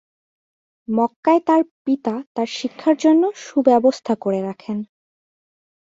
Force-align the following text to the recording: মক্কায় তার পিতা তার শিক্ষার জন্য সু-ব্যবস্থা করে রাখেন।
মক্কায় 0.87 1.41
তার 1.47 1.61
পিতা 1.85 2.15
তার 2.35 2.49
শিক্ষার 2.51 2.95
জন্য 2.97 3.23
সু-ব্যবস্থা 3.43 4.13
করে 4.15 4.39
রাখেন। 4.41 4.77